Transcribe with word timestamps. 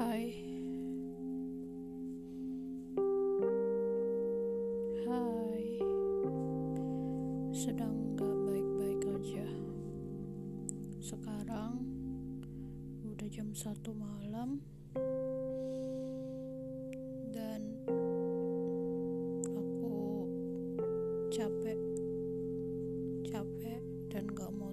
Hai. 0.00 0.32
Hai. 5.04 5.64
Sedang 7.52 8.16
gak 8.16 8.32
baik-baik 8.48 9.04
aja. 9.12 9.44
Sekarang 11.04 11.84
Udah 13.04 13.28
jam 13.28 13.52
1 13.52 13.76
malam. 13.92 14.64
Dan 17.36 17.60
Aku 19.52 20.24
Capek. 21.28 21.76
Capek 23.28 23.84
dan 24.08 24.32
gak 24.32 24.48
mau 24.56 24.72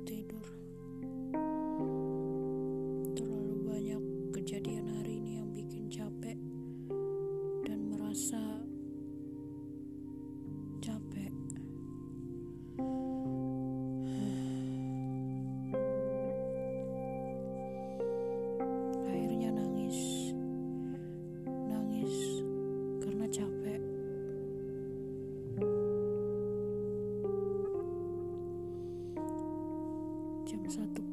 Jam 30.48 30.64
satu 30.64 31.04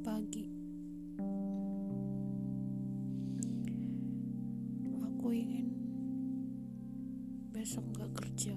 pagi, 0.00 0.48
aku 5.04 5.28
ingin 5.28 5.68
besok 7.52 7.84
gak 8.00 8.08
kerja, 8.16 8.56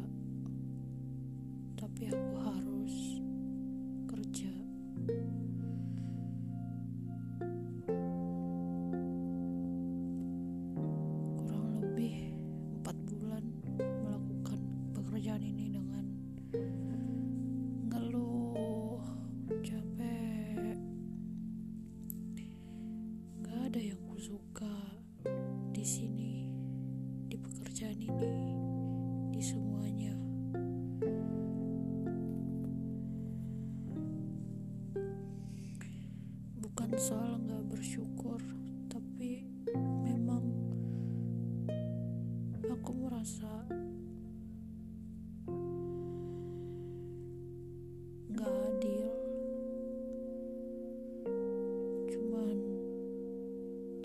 tapi 1.75 2.15
aku 2.15 2.31
harus 2.47 2.70
ada 23.71 23.87
yang 23.87 24.03
kusuka 24.03 24.99
di 25.71 25.79
sini 25.79 26.51
di 27.31 27.39
pekerjaan 27.39 27.95
ini 28.03 28.35
di 29.31 29.39
semuanya. 29.39 30.11
Bukan 36.59 36.91
soal 36.99 37.39
nggak 37.47 37.63
bersyukur 37.71 38.43
tapi 38.91 39.47
memang 40.03 40.43
aku 42.67 42.91
merasa 42.91 43.71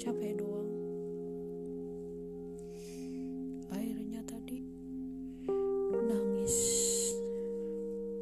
capek 0.07 0.39
doang. 0.39 0.71
Akhirnya 3.75 4.23
tadi 4.23 4.63
nangis. 6.07 6.57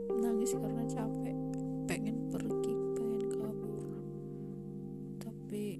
Nangis 0.09 0.57
karena 0.57 0.81
capek. 0.89 1.37
Pengen 1.85 2.33
pergi 2.33 2.73
pengen 2.97 3.23
kabur. 3.37 3.85
Tapi 5.29 5.77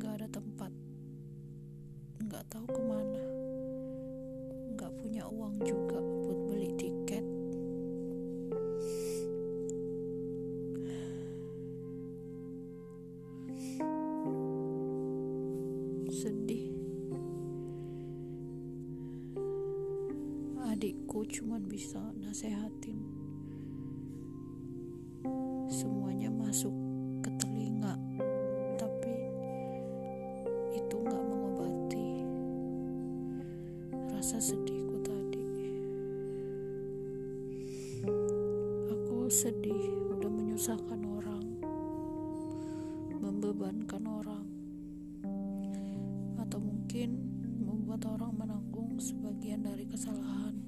nggak 0.00 0.12
ada 0.16 0.28
tempat. 0.32 0.72
Nggak 2.24 2.48
tahu 2.48 2.64
ke 2.64 2.82
mana. 2.88 3.24
Nggak 4.80 4.92
punya 4.96 5.28
uang 5.28 5.60
juga 5.60 6.00
buat 6.24 6.40
beli 6.48 6.72
tiket 6.80 7.37
adikku 20.78 21.26
cuman 21.26 21.66
bisa 21.66 21.98
nasehatin. 22.22 23.02
Semuanya 25.66 26.30
masuk 26.30 26.70
ke 27.18 27.34
telinga 27.34 27.98
tapi 28.78 29.10
itu 30.78 30.94
nggak 31.02 31.18
mengobati 31.18 32.22
rasa 34.14 34.38
sedihku 34.38 35.02
tadi. 35.02 35.50
Aku 38.94 39.26
sedih 39.26 40.14
udah 40.14 40.30
menyusahkan 40.30 41.02
orang 41.02 41.58
membebankan 43.18 44.06
orang 44.06 44.46
atau 46.38 46.62
mungkin 46.62 47.18
membuat 47.66 48.06
orang 48.14 48.30
menanggung 48.30 48.94
sebagian 49.02 49.66
dari 49.66 49.82
kesalahanku 49.90 50.67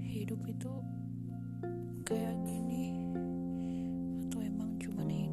hidup 0.00 0.40
itu 0.48 0.72
kayak 2.08 2.36
gini 2.44 2.96
atau 4.28 4.40
emang 4.40 4.72
cuma 4.80 5.04
hidupku 5.04 5.27